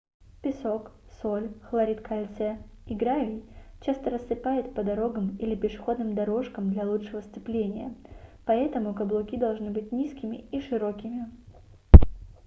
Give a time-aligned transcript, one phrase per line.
[0.43, 0.83] песок
[1.19, 2.53] соль хлорид кальция
[2.87, 3.45] и гравий
[3.81, 7.93] часто рассыпают по дорогам или пешеходным дорожкам для лучшего сцепления.
[8.47, 11.29] поэтому каблуки должны быть низкими и широкими